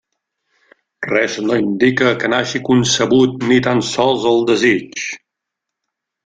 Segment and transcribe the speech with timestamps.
[1.09, 5.05] Res no indica que n'hagi concebut ni tan sols el desig.